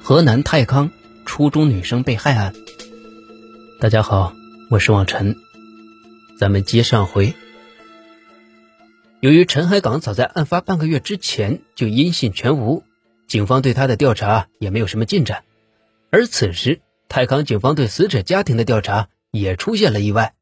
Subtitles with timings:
[0.00, 0.90] 河南太康
[1.26, 2.54] 初中女生被害案。
[3.80, 4.34] 大家好，
[4.70, 5.36] 我是望尘。
[6.38, 7.34] 咱们接上回。
[9.20, 12.84] 由于陈海港早在案发半个月之前就音信全无，
[13.26, 15.44] 警方对他的调查也没有什么进展。
[16.10, 20.34] 而此时，太康警方对死者家庭的调查也出现了意外。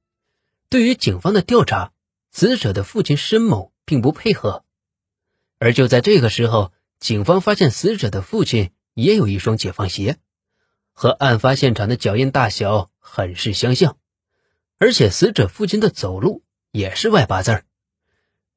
[0.68, 1.92] 对于警方的调查，
[2.30, 4.62] 死者的父亲申某并不配合。
[5.58, 10.16] 而就在这个时候，警方发现死者的父亲也有一双解放鞋，
[10.94, 13.98] 和案发现场的脚印大小很是相像，
[14.78, 16.42] 而且死者父亲的走路
[16.72, 17.66] 也是外八字儿。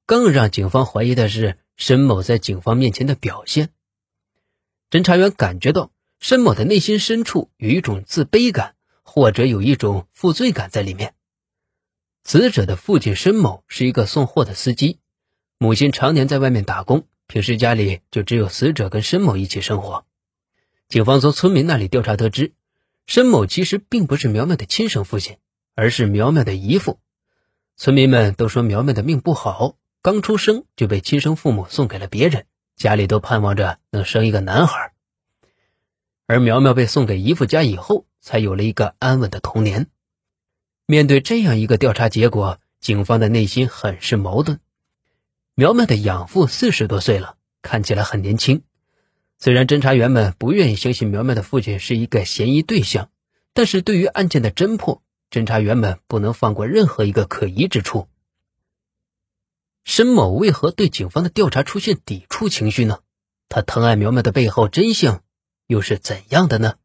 [0.06, 3.72] 更让警方怀疑的是申某在警方面前的表现。
[4.90, 11.16] 侦查员感觉到申某的内心深处有一种自卑感，或者有一种负罪感在里面。
[12.24, 15.00] 死者的父亲申某是一个送货的司机。
[15.58, 20.06] 母亲常年在外面打工，平时家里就只有死者跟申某一起生活。
[20.90, 22.54] 警方从村民那里调查得知，
[23.06, 25.38] 申某其实并不是苗苗的亲生父亲，
[25.76, 27.00] 而是苗苗的姨父。
[27.78, 34.92] 村民们都说苗苗的命不好，刚出生就被亲生父母送给了别人，家里都盼望着能生一个男孩。
[36.26, 39.92] 而苗苗被送给姨父家以后，才有了一个安稳的童年。
[40.88, 44.60] 面对这样一个调查结果，警方的内心很是矛盾。
[45.54, 48.64] 苗苗的养父四十多岁了，看起来很年轻。
[49.42, 53.10] 虽然侦查员们不愿意相信苗苗的父亲是一个嫌疑对象，
[53.54, 55.02] 但是对于案件的侦破，
[55.32, 58.08] 侦查员们不能放过任何一个可疑之处。
[59.86, 63.00] 申某为何对警方的调查出现抵触情绪呢？
[63.48, 65.24] 他疼爱苗苗的背后真相
[65.68, 66.76] 又是怎样的呢？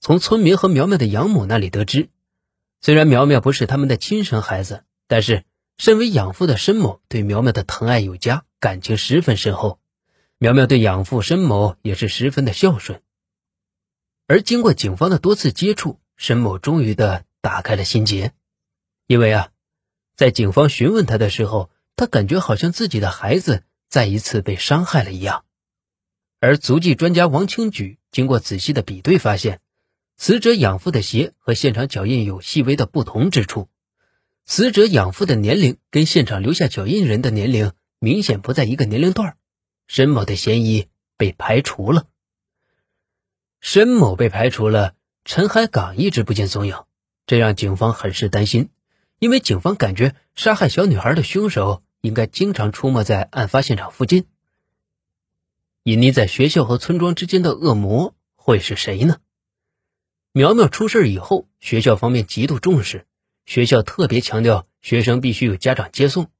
[0.00, 2.08] 从村民和苗苗的养母那里得知，
[2.80, 5.44] 虽然苗苗不是他们的亲生孩子，但是。
[5.80, 9.78] 身为养父的申某对苗苗的疼爱有加，感情十分深厚。
[10.40, 13.02] 苗苗对养父申某也是十分的孝顺。
[14.28, 18.32] 而经过警方的多次接触，申某终于的打开了心结。
[19.08, 19.50] 因为啊，
[20.14, 25.44] 在警方询问他的时候，他感觉好像自己的孩子再一次被伤害了一样。
[26.38, 29.60] 而足迹专家王清举经过仔细的比对，发现
[30.16, 33.68] 死者养父的鞋和现场脚印有细微的不同之处。
[34.46, 39.36] 死者养父的年龄跟现场留下脚印人的年龄明显不在一个年龄段，
[39.88, 42.06] 申某的嫌疑被排除了。
[43.60, 44.94] 申某被排除了，
[45.24, 46.84] 陈海港一直不见踪影，
[47.26, 48.68] 这让警方很是担心，
[49.18, 54.26] 因为警方感觉杀害小女孩的凶手应该经常出没在案发现场附近。
[55.82, 59.18] 隐匿在学校和村庄之间的恶魔会是谁呢？
[60.32, 63.06] 苗苗出事以后，学校方面极度重视。
[63.46, 66.30] 学校特别强调，学生必须有家长接送，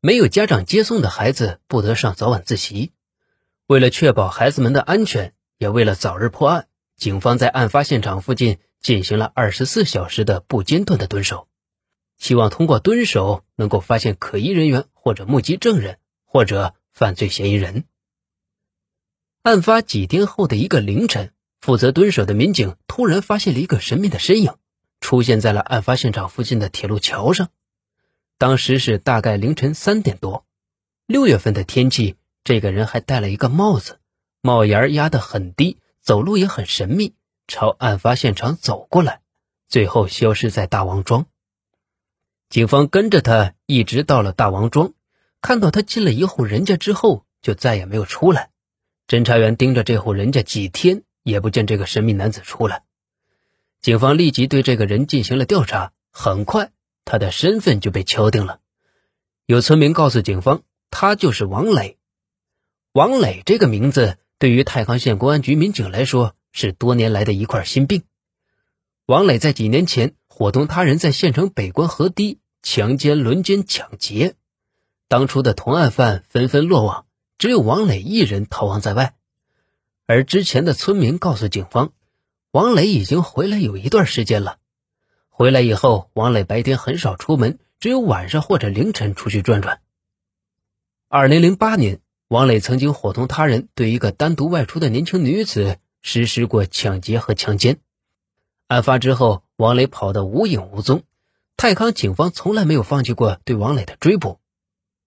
[0.00, 2.92] 没有家长接送的孩子不得上早晚自习。
[3.66, 11.48] 为了确保孩子们的安全，也为了早日破案，警方在案发现场附近进行了二十四小时的不间断的蹲守，
[12.16, 17.84] 希望通过蹲守能够发现可疑人员或者目击证人或者犯罪嫌疑人。
[19.42, 24.54] 案发几天后的一个凌晨，负责蹲守的民警突然发现了一个神秘的身影。
[25.00, 27.50] 出现在了案发现场附近的铁路桥上，
[28.38, 30.46] 当时是大概凌晨三点多。
[31.06, 33.98] 六月份的天气，这个人还戴了一个帽子，
[34.40, 37.14] 帽檐压得很低，走路也很神秘，
[37.48, 39.20] 朝案发现场走过来，
[39.68, 41.26] 最后消失在大王庄。
[42.48, 44.94] 警方跟着他一直到了大王庄，
[45.42, 48.50] 看到他进了一户人家之后，就再也没有出来。
[49.08, 52.84] 侦查员盯着这户人家几天，也不见这个神秘男子出来。
[53.80, 56.70] 警方立即对这个人进行了调查，很快
[57.08, 58.60] 他的身份就被敲定了。
[59.46, 60.60] 有村民告诉警方，
[60.90, 61.96] 他就是王磊。
[62.92, 68.02] 王磊这个名字对于太康县公安局民警来说是多年来的一块心病。
[69.06, 74.34] 王磊在几年前伙同他人在县城北关河堤强奸、轮奸、抢劫，
[75.08, 77.06] 当初的同案犯纷纷落网，
[77.38, 79.14] 只有王磊一人逃亡在外。
[80.06, 81.92] 而之前的村民告诉警方。
[82.50, 84.56] 王磊已经回来有一段时间了。
[85.38, 89.80] 回来以后，王磊白天很少出门，只有晚上或者凌晨出去转转。
[91.06, 97.78] 二零零八年，王磊曾经伙同他人对一个单独外出的年轻女子实施过抢劫和强奸。
[98.66, 101.04] 案发之后，王磊跑得无影无踪。
[101.56, 104.40] 太康警方从来没有放弃过对王磊的追捕，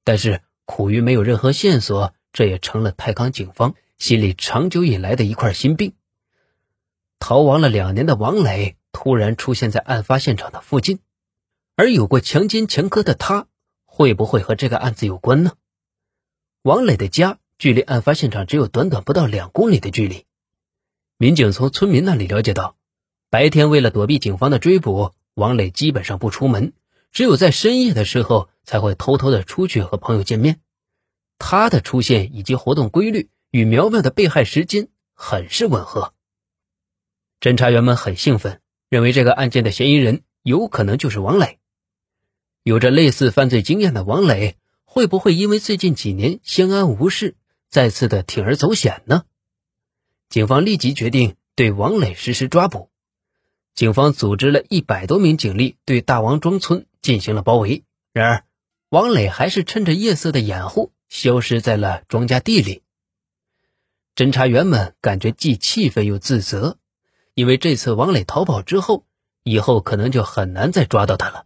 [0.05, 5.91] 但是苦于没有任何线索，这也成了太康警方心里长久以来的一块心病。
[7.19, 10.99] 逃亡了两年的王磊突然出现在案发现场的附近，
[11.75, 13.47] 而有过强奸前科的他，
[13.85, 15.53] 会不会和这个案子有关呢？
[16.61, 20.27] 王磊的家距离案发现场只有短短不到两公里的距离，
[21.17, 22.75] 民警从村民那里了解到，
[23.31, 26.73] 白天为了躲避警方的追捕，王磊基本上不出门，
[27.11, 30.61] 只有在深夜的时候才会偷偷的出去和朋友见面。
[31.39, 36.13] 他的出现以及活动规律与苗苗的被害时间很是吻合。
[37.39, 38.61] 侦查员们很兴奋，
[38.91, 41.59] 认为这个案件的嫌疑人有可能就是王磊。
[42.61, 47.37] 有着类似犯罪经验的王磊，会不会因为最近几年相安无事，
[47.69, 49.23] 再次的铤而走险呢？
[50.27, 52.89] 警方立即决定对王磊实施抓捕。
[53.75, 57.85] 警方组织了一百多名警力对大王庄村进行了包围。
[58.11, 58.43] 然而，
[58.89, 62.83] 王磊还是趁着夜色的掩护，消失在了庄稼地里。
[64.17, 66.77] 侦查员们感觉既气愤又自责，
[67.33, 69.05] 因为这次王磊逃跑之后，
[69.43, 71.45] 以后可能就很难再抓到他了。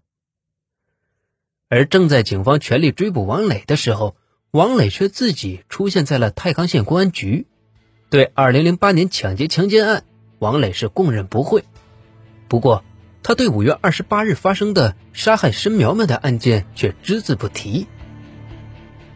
[1.70, 4.16] 而正在警方全力追捕王磊的时候，
[4.52, 7.48] 王磊却自己出现在了太康县公安局。
[8.10, 10.06] 对2008年抢劫强奸案，
[10.40, 11.66] 王磊是供认不讳。
[12.48, 12.84] 不过，
[13.24, 17.88] 他对5月28日发生的杀害申苗苗的案件却只字不提。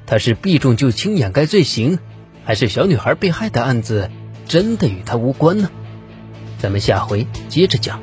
[0.05, 1.99] 他是避重就轻掩盖罪行，
[2.43, 4.09] 还是小女孩被害的案子
[4.47, 5.69] 真的与他无关呢？
[6.59, 7.99] 咱们下回接着讲。